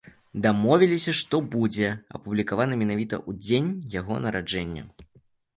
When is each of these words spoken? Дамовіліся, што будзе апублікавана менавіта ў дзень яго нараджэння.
Дамовіліся, 0.45 1.13
што 1.19 1.41
будзе 1.55 1.91
апублікавана 2.19 2.79
менавіта 2.83 3.15
ў 3.29 3.31
дзень 3.47 3.69
яго 4.01 4.19
нараджэння. 4.25 4.83